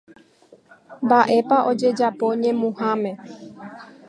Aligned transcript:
Mba'épa 1.05 1.57
ojejapo 1.69 2.25
ñemuháme. 2.41 3.11